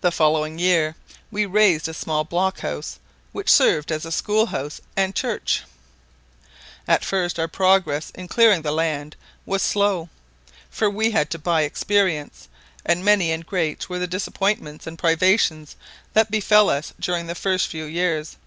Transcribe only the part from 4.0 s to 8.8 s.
a school house and church. At first our progress in clearing the